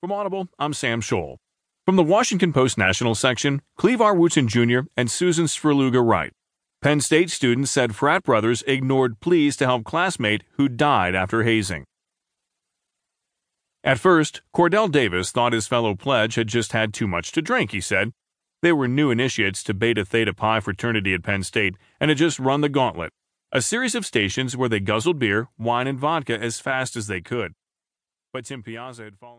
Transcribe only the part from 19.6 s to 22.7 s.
to Beta Theta Pi fraternity at Penn State and had just run the